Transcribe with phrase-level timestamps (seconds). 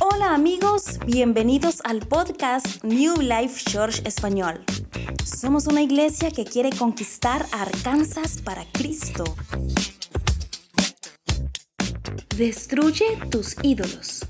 [0.00, 4.64] Hola amigos, bienvenidos al podcast New Life Church Español.
[5.24, 9.24] Somos una iglesia que quiere conquistar Arkansas para Cristo.
[12.36, 14.26] Destruye tus ídolos.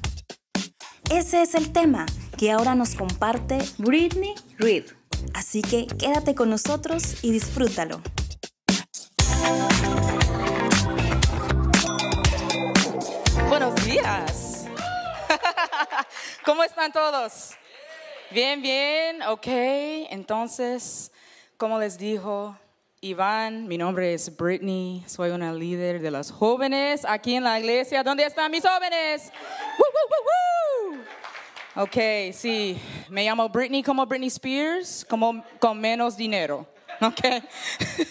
[1.10, 2.04] Ese es el tema
[2.36, 4.97] que ahora nos comparte Britney Reed.
[5.38, 8.00] Así que quédate con nosotros y disfrútalo.
[13.48, 14.66] Buenos días.
[16.44, 17.52] ¿Cómo están todos?
[18.32, 19.46] Bien, bien, ok.
[20.10, 21.12] Entonces,
[21.56, 22.58] como les dijo
[23.00, 28.02] Iván, mi nombre es Brittany, soy una líder de los jóvenes aquí en la iglesia.
[28.02, 29.30] ¿Dónde están mis jóvenes?
[29.78, 31.27] ¡Woo, woo, woo, woo!
[31.80, 31.96] Ok,
[32.32, 32.76] sí,
[33.08, 36.66] me llamo Britney como Britney Spears, como con menos dinero.
[37.00, 37.20] Ok.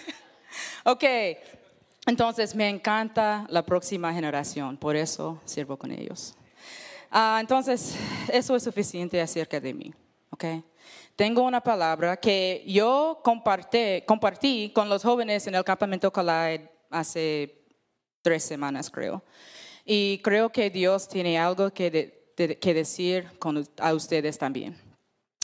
[0.85, 1.03] ok,
[2.05, 6.33] entonces me encanta la próxima generación, por eso sirvo con ellos.
[7.11, 7.97] Ah, entonces,
[8.31, 9.93] eso es suficiente acerca de mí.
[10.31, 10.63] Okay.
[11.17, 17.65] Tengo una palabra que yo compartí, con los jóvenes en el campamento Collide hace
[18.21, 19.25] tres semanas, creo.
[19.83, 24.77] Y creo que Dios tiene algo que, que decir con, a ustedes también.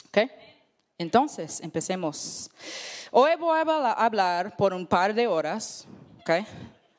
[0.10, 0.30] Okay.
[0.98, 2.50] Entonces, empecemos.
[3.12, 5.88] Hoy voy a habla- hablar por un par de horas,
[6.22, 6.46] okay?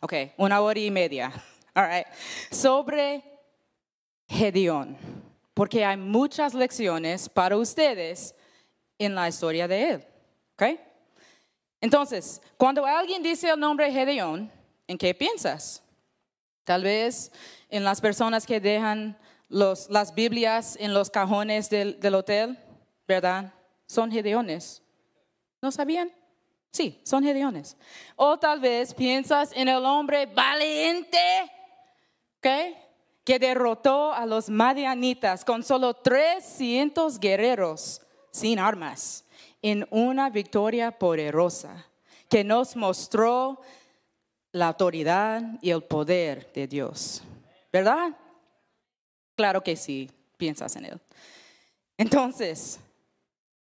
[0.00, 1.32] Okay, una hora y media,
[1.74, 2.06] all right,
[2.50, 3.24] sobre
[4.28, 4.98] Gedeón,
[5.54, 8.34] porque hay muchas lecciones para ustedes
[8.98, 10.06] en la historia de él.
[10.54, 10.78] ¿ok?
[11.80, 14.50] Entonces, cuando alguien dice el nombre Gedeón,
[14.86, 15.82] ¿en qué piensas?
[16.64, 17.30] Tal vez
[17.70, 19.16] en las personas que dejan
[19.48, 22.58] los- las Biblias en los cajones del, del hotel,
[23.06, 23.52] ¿verdad?
[23.86, 24.82] Son Gedeones.
[25.62, 26.12] ¿No sabían?
[26.70, 27.76] Sí, son Gedeones.
[28.16, 31.18] O tal vez piensas en el hombre valiente,
[32.38, 32.46] ¿ok?
[33.24, 39.24] Que derrotó a los madianitas con solo 300 guerreros sin armas
[39.62, 41.86] en una victoria poderosa
[42.28, 43.60] que nos mostró
[44.52, 47.22] la autoridad y el poder de Dios.
[47.72, 48.10] ¿Verdad?
[49.36, 51.00] Claro que sí, piensas en él.
[51.96, 52.80] Entonces,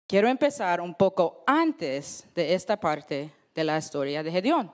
[0.07, 4.73] quiero empezar un poco antes de esta parte de la historia de Gedeón.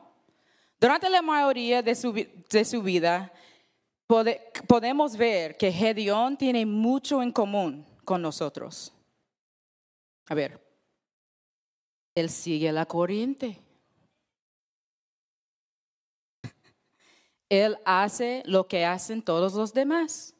[0.81, 3.33] Durante la mayoría de su, de su vida,
[4.09, 8.93] pode- podemos ver que Gedeón tiene mucho en común con nosotros.
[10.29, 10.61] A ver,
[12.15, 13.59] él sigue la corriente.
[17.49, 20.35] Él hace lo que hacen todos los demás.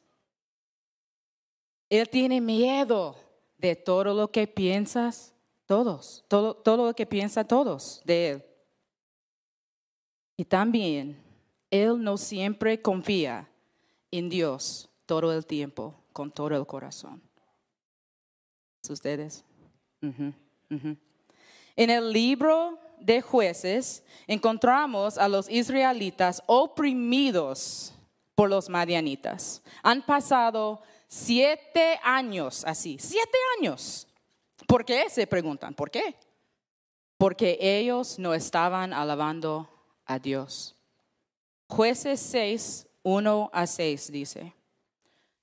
[1.91, 3.17] Él tiene miedo
[3.57, 5.33] de todo lo que piensas
[5.65, 8.45] todos, todo, todo lo que piensan todos de él.
[10.37, 11.21] Y también,
[11.69, 13.49] él no siempre confía
[14.09, 17.21] en Dios todo el tiempo, con todo el corazón.
[18.89, 19.43] ¿Ustedes?
[19.99, 27.93] En el libro de jueces encontramos a los israelitas oprimidos
[28.33, 29.61] por los madianitas.
[29.83, 34.07] Han pasado siete años así, siete años.
[34.65, 35.09] ¿Por qué?
[35.09, 36.15] Se preguntan, ¿por qué?
[37.17, 39.69] Porque ellos no estaban alabando
[40.05, 40.73] a Dios.
[41.67, 44.53] Jueces 6, 1 a 6 dice,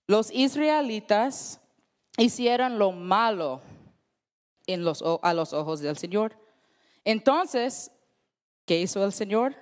[0.06, 1.60] los israelitas
[2.16, 3.60] hicieron lo malo
[4.66, 6.34] en los, a los ojos del Señor.
[7.04, 7.90] Entonces,
[8.64, 9.54] ¿qué hizo el Señor?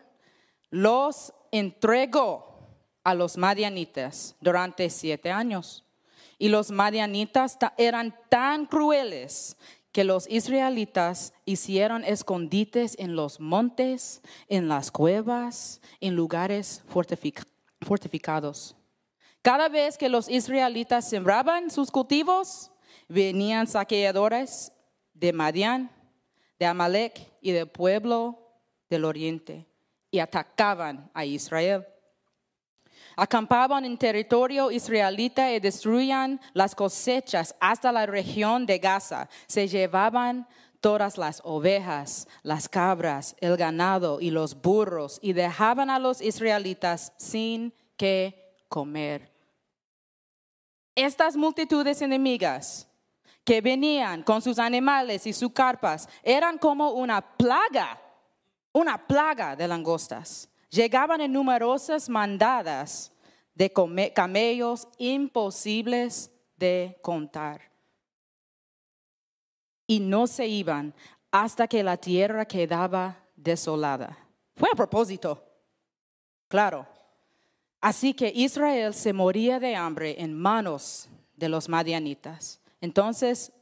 [0.71, 2.61] Los entregó
[3.03, 5.86] a los madianitas durante siete años.
[6.39, 9.57] Y los madianitas ta- eran tan crueles
[9.93, 17.47] que los israelitas hicieron escondites en los montes, en las cuevas, en lugares fortific-
[17.81, 18.77] fortificados.
[19.41, 22.71] Cada vez que los israelitas sembraban sus cultivos,
[23.09, 24.73] venían saqueadores
[25.15, 25.91] de Madián,
[26.59, 28.61] de Amalek y del pueblo
[28.91, 29.67] del oriente
[30.11, 31.87] y atacaban a Israel.
[33.17, 39.31] Acampaban en territorio israelita y destruían las cosechas hasta la región de Gaza.
[39.47, 40.47] Se llevaban
[40.83, 47.15] todas las ovejas, las cabras, el ganado y los burros y dejaban a los israelitas
[47.17, 49.33] sin que comer.
[50.95, 52.87] Estas multitudes enemigas
[53.45, 57.99] que venían con sus animales y sus carpas eran como una plaga,
[58.73, 60.51] una plaga de langostas.
[60.71, 63.13] Llegaban en numerosas mandadas
[63.55, 63.73] de
[64.13, 67.73] camellos imposibles de contar.
[69.87, 70.95] Y no se iban
[71.31, 74.19] hasta que la tierra quedaba desolada.
[74.57, 75.43] Fue a propósito,
[76.49, 76.87] claro.
[77.81, 82.61] Así que Israel se moría de hambre en manos de los madianitas.
[82.81, 83.53] Entonces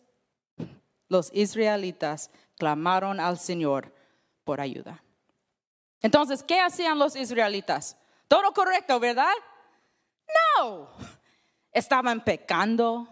[1.09, 3.95] los israelitas clamaron al Señor
[4.45, 5.04] por ayuda.
[6.05, 7.97] Entonces, ¿qué hacían los israelitas?
[8.29, 9.33] Todo correcto, ¿verdad?
[10.59, 10.91] No.
[11.73, 13.09] Estaban pecando,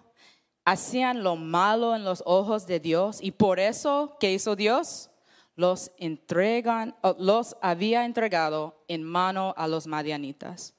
[0.62, 5.08] hacían lo malo en los ojos de Dios y por eso, ¿qué hizo Dios?
[5.56, 10.74] Los entregan, los había entregado en mano a los madianitas.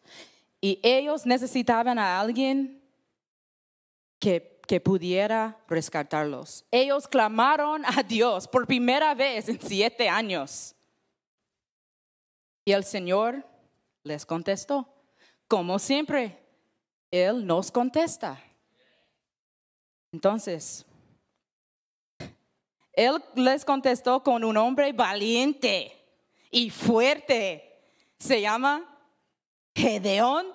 [0.62, 2.80] Y ellos necesitaban a alguien
[4.20, 6.64] que, que pudiera rescatarlos.
[6.70, 10.76] Ellos clamaron a Dios por primera vez en siete años.
[12.66, 13.46] Y el Señor
[14.04, 14.88] les contestó.
[15.48, 16.40] Como siempre,
[17.12, 18.42] Él nos contesta.
[20.12, 20.86] Entonces,
[22.94, 25.92] Él les contestó con un hombre valiente
[26.52, 27.82] y fuerte.
[28.20, 28.94] Se llama
[29.76, 30.48] Gedeón.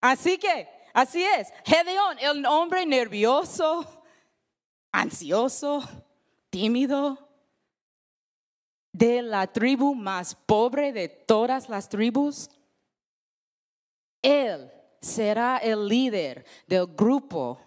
[0.00, 4.02] Así que, así es, Gedeón, el hombre nervioso,
[4.92, 5.82] ansioso,
[6.50, 7.23] tímido,
[8.94, 12.48] de la tribu más pobre de todas las tribus,
[14.22, 14.70] Él
[15.00, 17.60] será el líder del grupo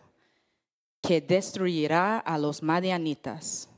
[1.02, 3.70] que destruirá a los madianitas,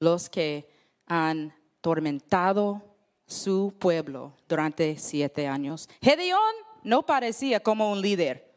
[0.00, 0.68] los que
[1.06, 2.82] han tormentado
[3.24, 5.88] su pueblo durante siete años.
[6.02, 8.52] Gedeón no parecía como un líder.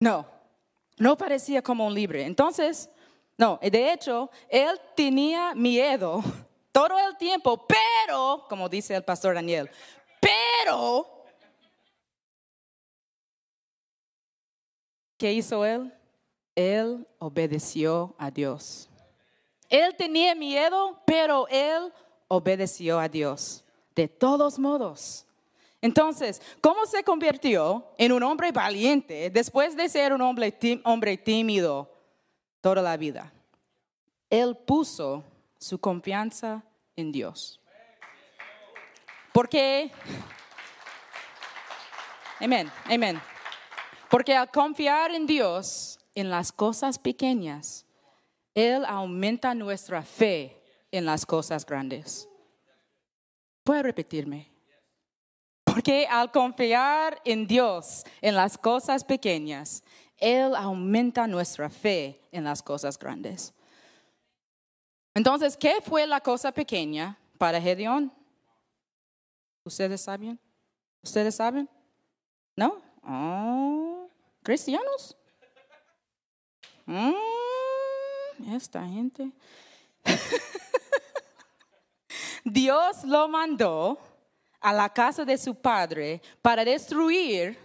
[0.00, 0.26] No,
[0.98, 2.16] no parecía como un líder.
[2.22, 2.90] Entonces,
[3.38, 6.22] no, de hecho, él tenía miedo
[6.74, 9.70] todo el tiempo, pero, como dice el pastor Daniel,
[10.18, 11.24] pero,
[15.16, 15.94] ¿qué hizo él?
[16.56, 18.88] Él obedeció a Dios.
[19.68, 21.92] Él tenía miedo, pero él
[22.26, 23.62] obedeció a Dios.
[23.94, 25.24] De todos modos.
[25.80, 31.88] Entonces, ¿cómo se convirtió en un hombre valiente después de ser un hombre, tímido
[32.60, 33.32] toda la vida?
[34.28, 35.22] Él puso
[35.64, 36.62] su confianza
[36.94, 37.58] en Dios.
[39.32, 39.90] Porque,
[42.38, 43.18] amén, amén.
[44.10, 47.86] Porque al confiar en Dios, en las cosas pequeñas,
[48.54, 52.28] Él aumenta nuestra fe en las cosas grandes.
[53.62, 54.52] ¿Puede repetirme?
[55.64, 59.82] Porque al confiar en Dios, en las cosas pequeñas,
[60.18, 63.54] Él aumenta nuestra fe en las cosas grandes.
[65.14, 68.12] Entonces, ¿qué fue la cosa pequeña para Gedeón?
[69.62, 70.38] ¿Ustedes saben?
[71.02, 71.68] ¿Ustedes saben?
[72.56, 72.82] ¿No?
[73.02, 74.08] Oh,
[74.42, 75.16] ¿Cristianos?
[76.86, 79.30] Mm, esta gente.
[82.44, 83.98] Dios lo mandó
[84.60, 87.56] a la casa de su padre para destruir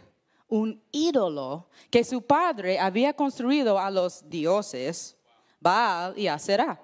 [0.48, 5.18] un ídolo que su padre había construido a los dioses
[5.60, 6.80] Baal y Aserá.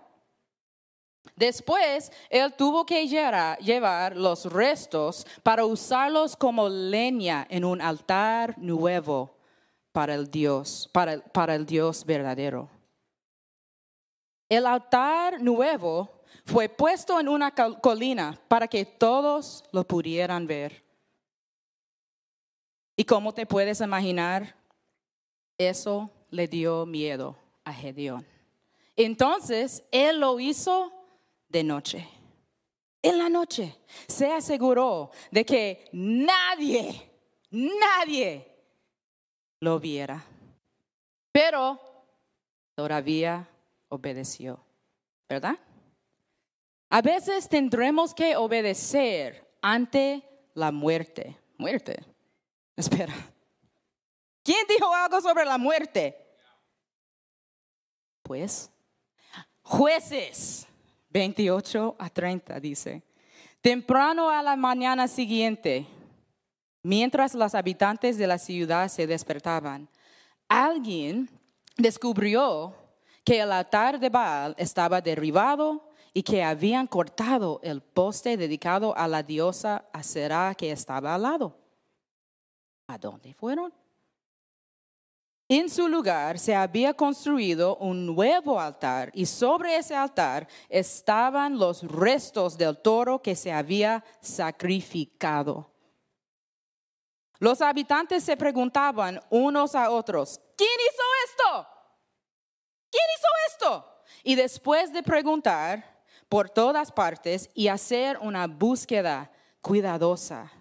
[1.35, 9.35] Después, él tuvo que llevar los restos para usarlos como leña en un altar nuevo
[9.91, 12.69] para el Dios, para, el Dios verdadero.
[14.49, 20.83] El altar nuevo fue puesto en una colina para que todos lo pudieran ver.
[22.95, 24.55] ¿Y cómo te puedes imaginar?
[25.57, 28.25] Eso le dio miedo a Gedeón.
[28.95, 30.91] Entonces, él lo hizo
[31.55, 32.05] de noche.
[33.01, 33.77] En la noche
[34.09, 37.09] se aseguró de que nadie,
[37.49, 38.45] nadie
[39.61, 40.21] lo viera.
[41.31, 41.79] Pero
[42.75, 43.47] todavía
[43.87, 44.59] obedeció,
[45.29, 45.57] ¿verdad?
[46.89, 51.37] A veces tendremos que obedecer ante la muerte.
[51.57, 52.03] Muerte.
[52.75, 53.13] Espera.
[54.43, 56.17] ¿Quién dijo algo sobre la muerte?
[58.23, 58.69] Pues,
[59.61, 60.67] jueces
[61.15, 63.01] 28 a 30 dice,
[63.61, 65.87] temprano a la mañana siguiente,
[66.83, 69.87] mientras los habitantes de la ciudad se despertaban,
[70.49, 71.29] alguien
[71.77, 72.75] descubrió
[73.23, 79.07] que el altar de Baal estaba derribado y que habían cortado el poste dedicado a
[79.07, 81.57] la diosa Aserá que estaba al lado.
[82.87, 83.71] ¿A dónde fueron?
[85.47, 91.83] En su lugar se había construido un nuevo altar y sobre ese altar estaban los
[91.83, 95.71] restos del toro que se había sacrificado.
[97.37, 101.67] Los habitantes se preguntaban unos a otros, ¿quién hizo esto?
[102.89, 104.01] ¿Quién hizo esto?
[104.23, 105.95] Y después de preguntar,
[106.29, 110.51] por todas partes y hacer una búsqueda cuidadosa.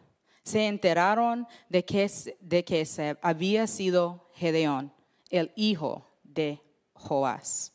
[0.43, 2.11] Se enteraron de que,
[2.41, 4.93] de que se había sido Gedeón,
[5.31, 6.61] el hijo de
[6.95, 7.73] Joás.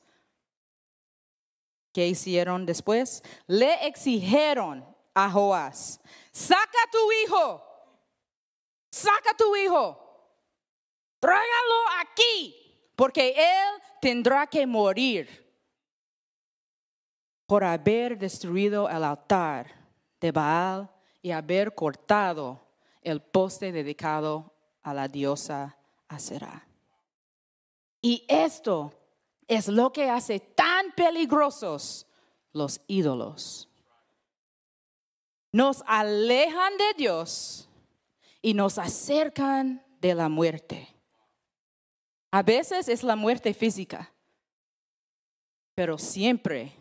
[1.94, 3.24] ¿Qué hicieron después?
[3.48, 6.00] Le exigieron a Joás,
[6.32, 7.64] saca tu hijo,
[8.92, 9.98] saca tu hijo,
[11.20, 15.50] tráigalo aquí, porque él tendrá que morir
[17.48, 19.74] por haber destruido el altar
[20.22, 22.68] de Baal y haber cortado
[23.02, 25.79] el poste dedicado a la diosa
[26.10, 26.68] Aserá.
[28.02, 28.94] Y esto
[29.48, 32.06] es lo que hace tan peligrosos
[32.52, 33.70] los ídolos.
[35.52, 37.70] Nos alejan de Dios
[38.42, 40.96] y nos acercan de la muerte.
[42.32, 44.14] A veces es la muerte física,
[45.74, 46.74] pero siempre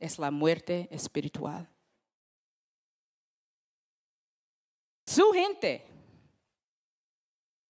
[0.00, 1.68] es la muerte espiritual.
[5.06, 5.86] Su gente,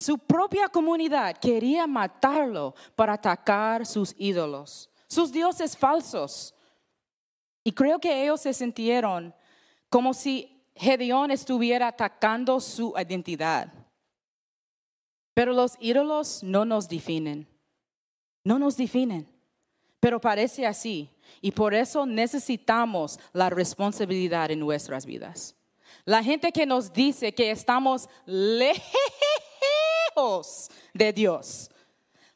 [0.08, 6.54] su propia comunidad quería matarlo para atacar sus ídolos, sus dioses falsos.
[7.62, 9.34] Y creo que ellos se sintieron
[9.90, 13.70] como si Gedeón estuviera atacando su identidad.
[15.34, 17.46] Pero los ídolos no nos definen,
[18.44, 19.28] no nos definen,
[20.00, 21.10] pero parece así.
[21.42, 25.54] Y por eso necesitamos la responsabilidad en nuestras vidas.
[26.06, 28.82] La gente que nos dice que estamos lejos
[30.94, 31.70] de Dios.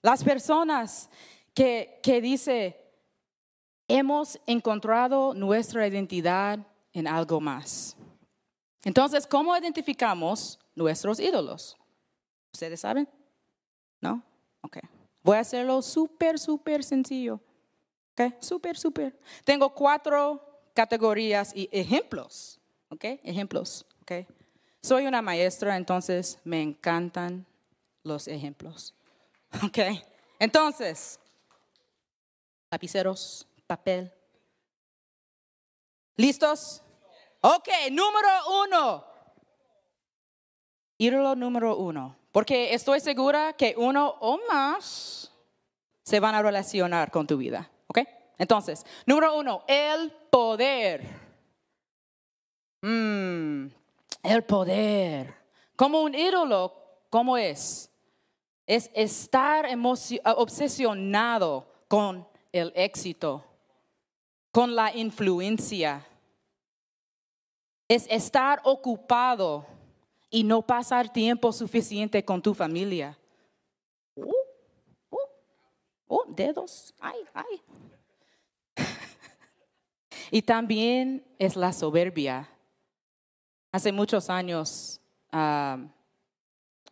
[0.03, 1.11] Las personas
[1.55, 2.77] que, que dice,
[3.89, 6.59] hemos encontrado nuestra identidad
[6.93, 7.97] en algo más.
[8.85, 11.77] Entonces, ¿cómo identificamos nuestros ídolos?
[12.53, 13.09] ¿Ustedes saben?
[14.01, 14.23] ¿No?
[14.63, 14.79] Ok.
[15.23, 17.41] Voy a hacerlo súper, súper sencillo.
[18.13, 19.19] Ok, súper, súper.
[19.45, 20.41] Tengo cuatro
[20.75, 22.61] categorías y ejemplos.
[22.91, 23.87] Ok, ejemplos.
[24.03, 24.27] Ok.
[24.83, 27.47] Soy una maestra, entonces me encantan
[28.03, 28.95] los ejemplos.
[29.67, 29.79] Ok.
[30.39, 31.21] Entonces,
[32.71, 34.11] lapiceros, papel.
[36.17, 36.83] ¿Listos?
[37.43, 38.29] Ok, número
[38.65, 39.05] uno.
[40.97, 42.17] Ídolo número uno.
[42.33, 45.31] Porque estoy segura que uno o más
[46.03, 47.71] se van a relacionar con tu vida.
[47.89, 47.99] ¿Ok?
[48.39, 51.05] Entonces, número uno, el poder.
[52.81, 53.67] Mm,
[54.23, 55.35] el poder.
[55.77, 56.75] Como un ídolo,
[57.11, 57.92] ¿cómo es?
[58.67, 59.67] Es estar
[60.37, 63.45] obsesionado con el éxito,
[64.51, 66.07] con la influencia.
[67.89, 69.67] Es estar ocupado
[70.31, 73.19] y no pasar tiempo suficiente con tu familia.
[74.15, 74.33] Uh,
[75.11, 75.19] uh,
[76.09, 77.63] uh, dedos, ay, ay.
[80.31, 82.49] y también es la soberbia.
[83.73, 85.01] Hace muchos años,
[85.33, 85.91] um,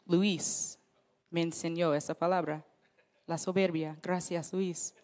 [0.07, 0.79] Luis
[1.30, 2.64] me enseñó esa palabra,
[3.26, 3.96] la soberbia.
[4.02, 4.94] Gracias, Luis.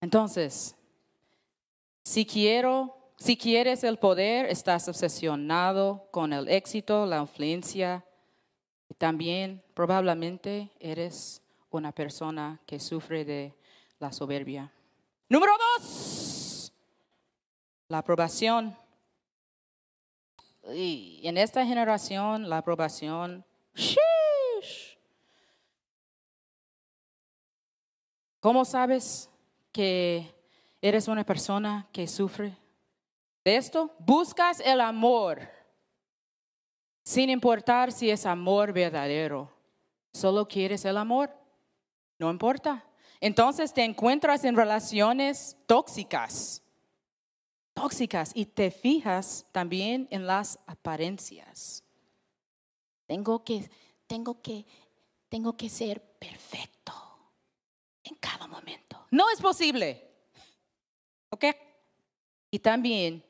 [0.00, 0.76] Entonces,
[2.04, 8.04] si quiero si quieres el poder, estás obsesionado con el éxito, la influencia.
[8.90, 13.54] Y también probablemente eres una persona que sufre de
[13.98, 14.70] la soberbia.
[15.28, 16.72] Número dos,
[17.88, 18.76] la aprobación.
[20.74, 23.44] Y en esta generación, la aprobación,
[28.46, 29.28] ¿Cómo sabes
[29.72, 30.32] que
[30.80, 32.56] eres una persona que sufre
[33.42, 33.92] esto?
[33.98, 35.40] Buscas el amor
[37.02, 39.50] sin importar si es amor verdadero.
[40.12, 41.28] Solo quieres el amor.
[42.20, 42.84] No importa.
[43.20, 46.62] Entonces te encuentras en relaciones tóxicas.
[47.74, 51.82] Tóxicas y te fijas también en las apariencias.
[53.06, 53.68] Tengo que,
[54.06, 54.64] tengo que,
[55.28, 57.05] tengo que ser perfecto
[58.06, 59.06] en cada momento.
[59.10, 60.02] No es posible.
[61.30, 61.44] ¿Ok?
[62.50, 63.24] Y también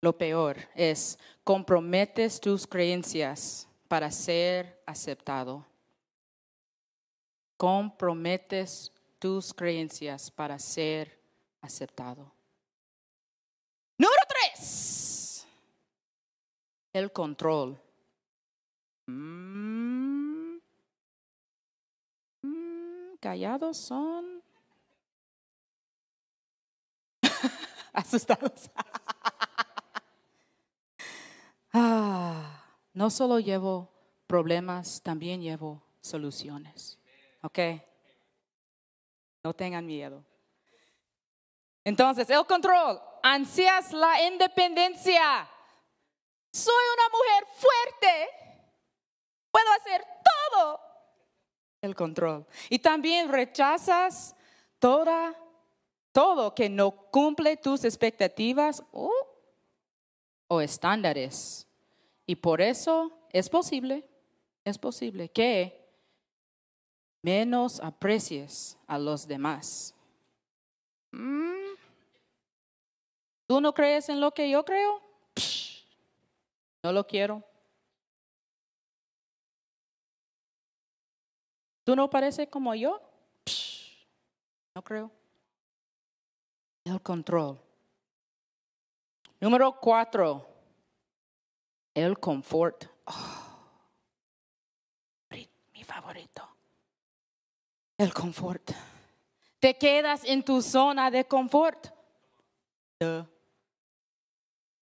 [0.00, 5.66] lo peor es comprometes tus creencias para ser aceptado.
[7.56, 11.18] Comprometes tus creencias para ser
[11.60, 12.32] aceptado.
[13.96, 15.46] Número tres,
[16.92, 17.80] el control.
[19.06, 20.56] Mm,
[22.42, 24.42] mm, callados son
[27.94, 28.70] asustados.
[31.76, 33.90] Ah, no solo llevo
[34.28, 37.00] problemas, también llevo soluciones.
[37.42, 37.58] ¿Ok?
[39.42, 40.24] No tengan miedo.
[41.82, 45.50] Entonces, el control, ansías la independencia.
[46.52, 48.28] Soy una mujer fuerte.
[49.50, 50.06] Puedo hacer
[50.52, 50.83] todo.
[51.84, 52.46] El control.
[52.70, 54.34] Y también rechazas
[54.78, 55.38] toda,
[56.12, 59.12] todo que no cumple tus expectativas o,
[60.48, 61.66] o estándares.
[62.24, 64.08] Y por eso es posible,
[64.64, 65.78] es posible que
[67.20, 69.94] menos aprecies a los demás.
[71.12, 71.74] Mm.
[73.46, 75.02] ¿Tú no crees en lo que yo creo?
[76.82, 77.44] no lo quiero.
[81.84, 83.00] ¿Tú no pareces como yo?
[84.74, 85.10] no creo.
[86.84, 87.60] El control.
[89.40, 90.46] Número cuatro,
[91.92, 92.86] el confort.
[93.04, 93.44] Oh,
[95.72, 96.48] mi favorito.
[97.98, 98.72] El confort.
[99.60, 101.88] Te quedas en tu zona de confort.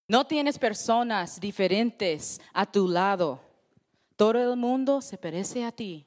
[0.09, 3.41] No tienes personas diferentes a tu lado.
[4.17, 6.07] Todo el mundo se parece a ti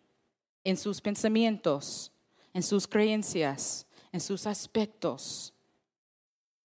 [0.65, 2.11] en sus pensamientos,
[2.53, 5.53] en sus creencias, en sus aspectos.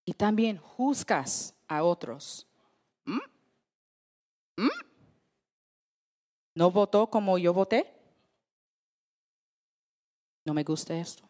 [0.03, 2.47] Y también juzgas a otros.
[3.05, 3.19] ¿Mm?
[4.57, 4.69] ¿Mm?
[6.55, 7.93] ¿No votó como yo voté?
[10.43, 11.29] No me gusta esto.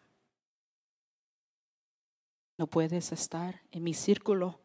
[2.58, 4.60] No puedes estar en mi círculo.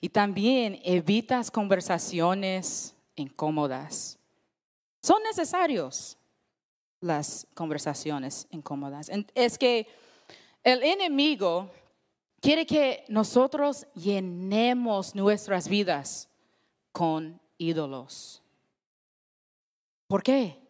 [0.00, 4.21] Y también evitas conversaciones incómodas.
[5.02, 6.16] Son necesarios
[7.00, 9.10] las conversaciones incómodas.
[9.34, 9.88] Es que
[10.62, 11.70] el enemigo
[12.40, 16.28] quiere que nosotros llenemos nuestras vidas
[16.92, 18.42] con ídolos.
[20.06, 20.60] ¿Por qué?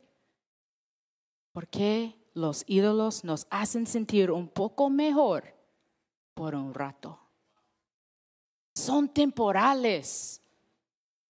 [1.53, 5.55] Porque los ídolos nos hacen sentir un poco mejor
[6.35, 7.19] por un rato.
[8.75, 10.42] Son temporales,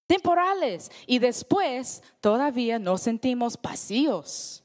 [0.07, 0.91] temporales.
[1.07, 4.65] Y después todavía nos sentimos vacíos.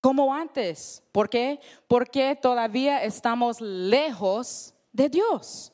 [0.00, 1.02] Como antes.
[1.12, 1.60] ¿Por qué?
[1.86, 5.72] Porque todavía estamos lejos de Dios.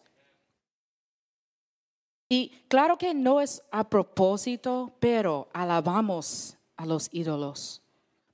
[2.28, 7.82] Y claro que no es a propósito, pero alabamos a los ídolos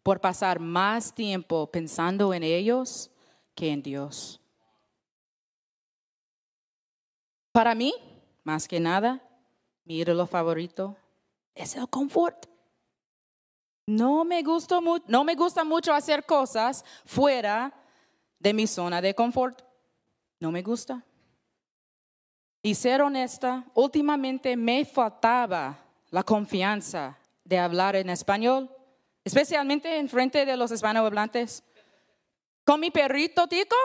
[0.04, 3.10] por pasar más tiempo pensando en ellos
[3.54, 4.38] que en Dios.
[7.52, 7.94] Para mí,
[8.42, 9.22] más que nada,
[9.84, 10.96] mi ídolo favorito
[11.54, 12.46] es el confort.
[13.86, 17.72] No me, gusta mucho hacer cosas fuera
[18.38, 19.62] de mi zona de confort.
[20.40, 21.04] No me gusta.
[22.62, 25.78] Y ser honesta, últimamente me faltaba
[26.10, 28.70] la confianza de hablar en español
[29.24, 31.64] especialmente en frente de los hispanohablantes.
[32.64, 33.76] Con mi perrito Tico,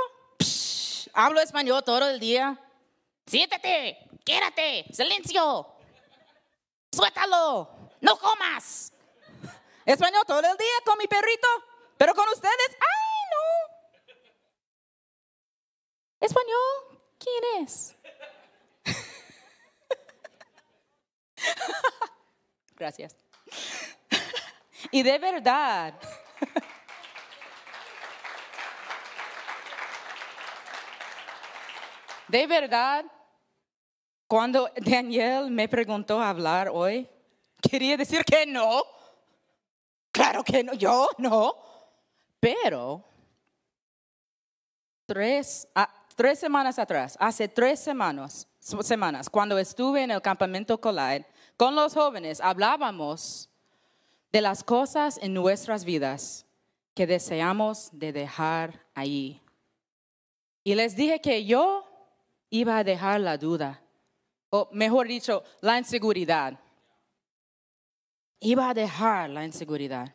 [1.13, 2.59] hablo español todo el día.
[3.25, 5.67] Siéntate, quédate, silencio,
[6.91, 7.69] suéltalo,
[8.01, 8.91] no comas.
[9.85, 11.47] Español todo el día con mi perrito,
[11.97, 12.87] pero con ustedes, ¡ay
[13.31, 13.37] no!
[16.19, 17.95] Español, ¿quién es?
[22.75, 23.15] Gracias.
[24.91, 25.93] Y de verdad.
[32.29, 33.03] De verdad,
[34.29, 37.09] cuando Daniel me preguntó a hablar hoy,
[37.59, 38.83] quería decir que no.
[40.11, 41.55] Claro que no, yo no.
[42.39, 43.03] Pero
[45.07, 51.25] tres, ah, tres semanas atrás, hace tres semanas, semanas, cuando estuve en el campamento Collide
[51.57, 53.49] con los jóvenes, hablábamos
[54.31, 56.45] de las cosas en nuestras vidas
[56.93, 59.41] que deseamos de dejar ahí.
[60.63, 61.83] Y les dije que yo
[62.51, 63.81] iba a dejar la duda,
[64.49, 66.59] o mejor dicho, la inseguridad.
[68.39, 70.13] Iba a dejar la inseguridad.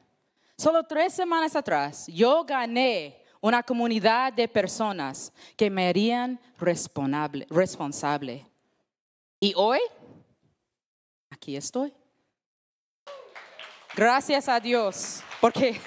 [0.56, 7.46] Solo tres semanas atrás, yo gané una comunidad de personas que me harían responsable.
[7.50, 8.46] responsable.
[9.40, 9.80] Y hoy,
[11.28, 11.92] aquí estoy.
[13.94, 15.78] Gracias a Dios, porque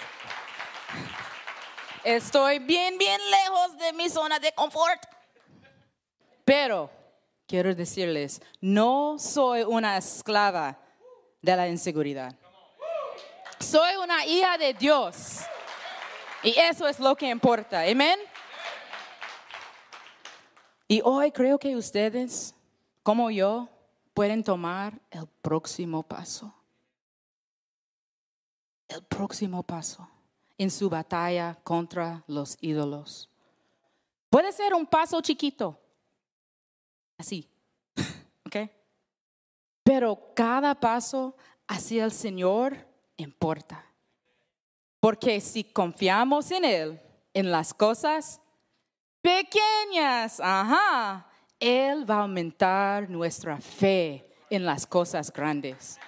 [2.03, 5.03] estoy bien, bien lejos de mi zona de confort.
[6.45, 6.89] Pero
[7.47, 10.77] quiero decirles, no soy una esclava
[11.41, 12.35] de la inseguridad.
[13.59, 15.39] Soy una hija de Dios.
[16.43, 17.81] Y eso es lo que importa.
[17.81, 18.19] Amén.
[20.87, 22.53] Y hoy creo que ustedes,
[23.01, 23.67] como yo,
[24.13, 26.53] pueden tomar el próximo paso
[28.87, 30.07] el próximo paso
[30.57, 33.29] en su batalla contra los ídolos.
[34.29, 35.79] Puede ser un paso chiquito,
[37.17, 37.49] así,
[38.45, 38.69] ¿ok?
[39.83, 41.35] Pero cada paso
[41.67, 43.85] hacia el Señor importa.
[44.99, 47.01] Porque si confiamos en Él,
[47.33, 48.41] en las cosas
[49.21, 55.99] pequeñas, ajá, Él va a aumentar nuestra fe en las cosas grandes.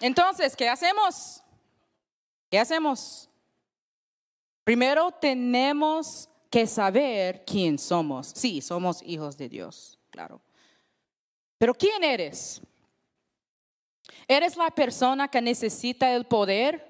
[0.00, 1.42] Entonces, ¿qué hacemos?
[2.50, 3.28] ¿Qué hacemos?
[4.64, 8.32] Primero tenemos que saber quién somos.
[8.34, 10.40] Sí, somos hijos de Dios, claro.
[11.58, 12.60] Pero ¿quién eres?
[14.26, 16.86] ¿Eres la persona que necesita el poder?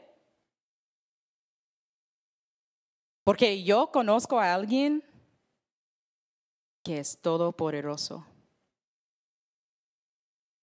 [3.24, 5.04] Porque yo conozco a alguien
[6.82, 8.26] que es todopoderoso.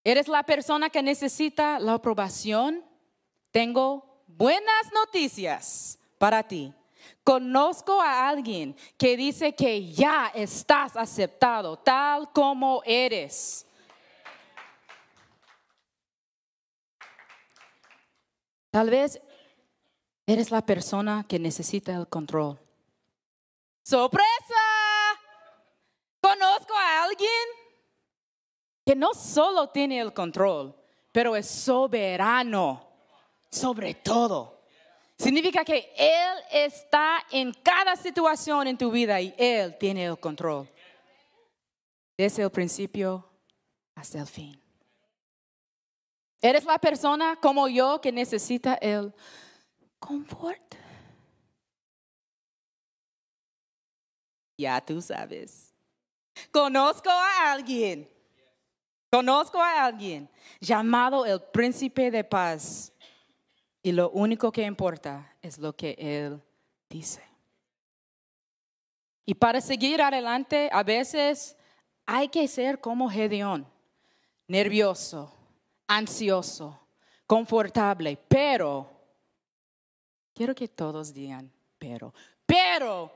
[0.03, 2.83] ¿Eres la persona que necesita la aprobación?
[3.51, 6.73] Tengo buenas noticias para ti.
[7.23, 13.65] Conozco a alguien que dice que ya estás aceptado tal como eres.
[18.69, 19.21] Tal vez
[20.25, 22.59] eres la persona que necesita el control.
[23.83, 24.25] ¡Sorpresa!
[26.19, 27.29] Conozco a alguien
[28.85, 30.75] que no solo tiene el control,
[31.11, 32.85] pero es soberano
[33.55, 34.54] sobre todo.
[35.17, 40.69] Significa que Él está en cada situación en tu vida y Él tiene el control.
[42.17, 43.27] Desde el principio
[43.95, 44.61] hasta el fin.
[46.41, 49.13] Eres la persona como yo que necesita el
[49.99, 50.75] confort.
[54.57, 55.73] Ya tú sabes.
[56.51, 58.09] Conozco a alguien.
[59.11, 62.91] Conozco a alguien llamado el príncipe de paz
[63.85, 66.41] y lo único que importa es lo que Él
[66.89, 67.21] dice.
[69.27, 71.55] Y para seguir adelante, a veces
[72.03, 73.67] hay que ser como Gedeón,
[74.47, 75.31] nervioso,
[75.85, 76.79] ansioso,
[77.27, 78.89] confortable, pero,
[80.33, 82.11] quiero que todos digan, pero,
[82.43, 83.11] pero,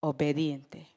[0.00, 0.88] obediente.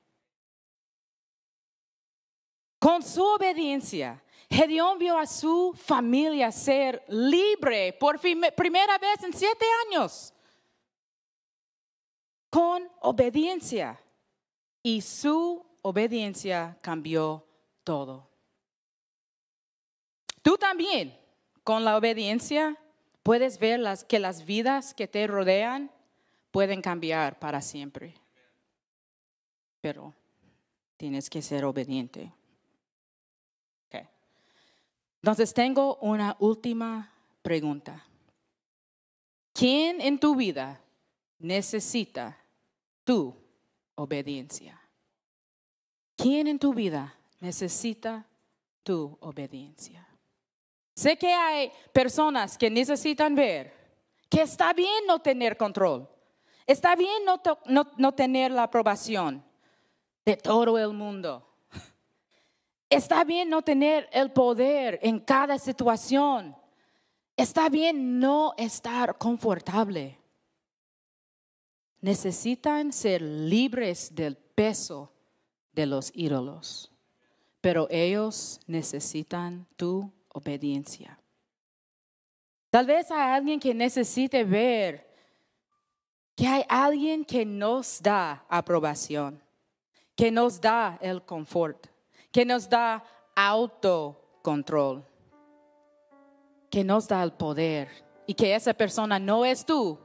[2.80, 9.66] Con su obediencia, Gedeón vio a su familia ser libre por primera vez en siete
[9.88, 10.34] años
[12.50, 14.00] con obediencia.
[14.82, 17.46] Y su obediencia cambió
[17.84, 18.30] todo.
[20.42, 21.18] Tú también,
[21.64, 22.78] con la obediencia,
[23.22, 25.92] puedes ver las, que las vidas que te rodean
[26.52, 28.16] pueden cambiar para siempre.
[29.82, 30.14] Pero
[30.96, 32.32] tienes que ser obediente.
[35.22, 38.06] Entonces tengo una última pregunta.
[39.54, 40.80] ¿Quién en tu vida
[41.40, 42.38] necesita
[43.04, 43.36] tu
[43.96, 44.80] obediencia?
[46.16, 48.26] ¿Quién en tu vida necesita
[48.84, 50.08] tu obediencia?
[50.96, 53.74] Sé que hay personas que necesitan ver
[54.30, 56.10] que está bien no tener control,
[56.66, 57.42] está bien no,
[57.98, 59.44] no tener la aprobación
[60.26, 61.47] de todo el mundo.
[62.90, 66.56] Está bien no tener el poder en cada situación.
[67.36, 70.18] Está bien no estar confortable.
[72.00, 75.12] Necesitan ser libres del peso
[75.74, 76.92] de los ídolos,
[77.60, 81.20] pero ellos necesitan tu obediencia.
[82.70, 85.08] Tal vez hay alguien que necesite ver
[86.36, 89.42] que hay alguien que nos da aprobación,
[90.16, 91.88] que nos da el confort
[92.32, 93.04] que nos da
[93.36, 95.04] autocontrol,
[96.70, 97.90] que nos da el poder
[98.26, 99.98] y que esa persona no es tú,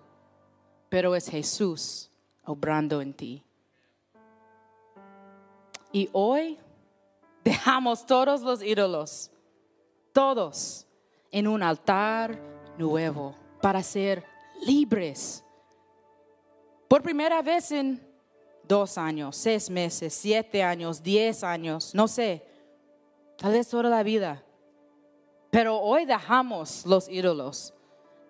[0.88, 2.11] pero es Jesús
[2.44, 3.44] obrando en ti.
[5.90, 6.58] Y hoy
[7.44, 9.30] dejamos todos los ídolos,
[10.12, 10.87] todos,
[11.30, 12.38] en un altar
[12.78, 14.24] nuevo para ser
[14.66, 15.44] libres.
[16.88, 18.12] Por primera vez en
[18.68, 22.44] dos años, seis meses, siete años, diez años, no sé,
[23.37, 24.42] tal vez toda la vida.
[25.51, 27.75] Pero hoy dejamos los ídolos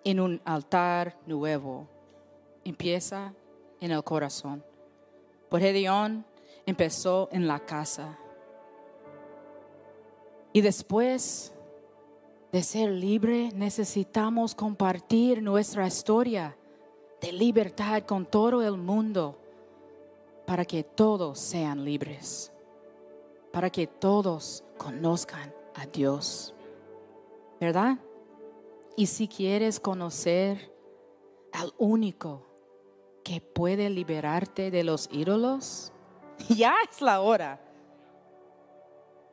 [0.03, 1.87] en un altar nuevo.
[2.65, 3.33] Empieza
[3.79, 4.63] en el corazón.
[5.49, 6.25] Por Gedeón
[6.65, 8.17] empezó en la casa.
[10.51, 11.53] Y después
[12.51, 16.55] de ser libre, necesitamos compartir nuestra historia
[17.21, 19.39] de libertad con todo el mundo
[20.53, 22.53] para que todos sean libres,
[23.51, 26.53] para que todos conozcan a Dios.
[27.59, 27.97] ¿Verdad?
[28.95, 30.71] Y si quieres conocer
[31.53, 32.45] al único
[33.23, 35.91] que puede liberarte de los ídolos,
[36.49, 37.59] ya es la hora.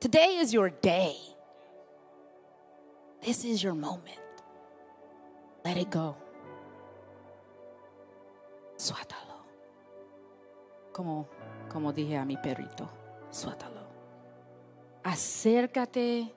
[0.00, 1.18] Today is your day.
[3.20, 4.22] This is your moment.
[5.66, 6.16] Let it go.
[8.78, 9.29] Suátalo.
[10.92, 11.28] Como,
[11.70, 12.88] como dije a mi perrito,
[13.30, 13.80] suátalo.
[15.02, 16.32] Acércate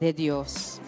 [0.00, 0.80] de Dios.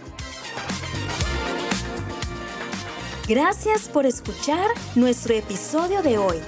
[3.26, 6.38] Gracias por escuchar nuestro episodio de hoy.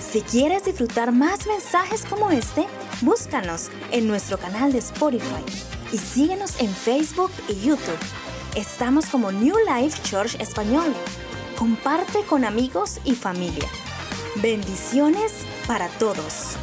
[0.00, 2.66] Si quieres disfrutar más mensajes como este,
[3.00, 5.44] búscanos en nuestro canal de Spotify
[5.92, 7.98] y síguenos en Facebook y YouTube.
[8.54, 10.94] Estamos como New Life Church Español.
[11.58, 13.68] Comparte con amigos y familia.
[14.36, 16.56] Bendiciones para todos.